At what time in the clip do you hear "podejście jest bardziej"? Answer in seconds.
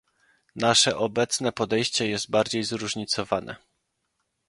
1.51-2.63